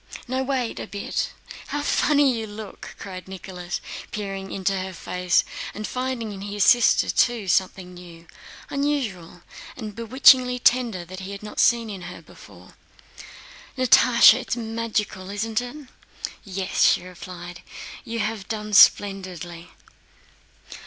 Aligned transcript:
"No, 0.27 0.41
wait 0.41 0.79
a 0.79 0.87
bit.... 0.87 1.29
Oh, 1.31 1.53
how 1.67 1.81
funny 1.83 2.35
you 2.35 2.47
look!" 2.47 2.95
cried 2.97 3.27
Nicholas, 3.27 3.79
peering 4.11 4.49
into 4.51 4.75
her 4.79 4.93
face 4.93 5.43
and 5.75 5.85
finding 5.85 6.31
in 6.31 6.41
his 6.41 6.63
sister 6.63 7.07
too 7.11 7.47
something 7.47 7.93
new, 7.93 8.25
unusual, 8.71 9.43
and 9.77 9.93
bewitchingly 9.93 10.57
tender 10.57 11.05
that 11.05 11.19
he 11.19 11.33
had 11.33 11.43
not 11.43 11.59
seen 11.59 11.87
in 11.87 12.01
her 12.09 12.19
before. 12.23 12.73
"Natásha, 13.77 14.39
it's 14.39 14.55
magical, 14.57 15.29
isn't 15.29 15.61
it?" 15.61 15.87
"Yes," 16.43 16.81
she 16.83 17.03
replied. 17.05 17.61
"You 18.03 18.21
have 18.21 18.47
done 18.47 18.73
splendidly." 18.73 19.69